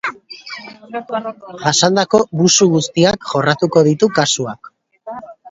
[1.65, 4.75] Jasandako busu guztiak jorratuko ditu kasuak.